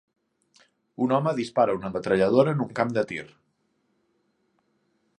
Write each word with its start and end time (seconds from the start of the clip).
Un 1.07 1.13
home 1.17 1.33
dispara 1.41 1.77
una 1.81 1.93
metralladora 1.97 2.57
en 2.57 2.65
un 2.67 2.75
camp 2.83 2.97
de 2.99 3.07
tir 3.13 3.25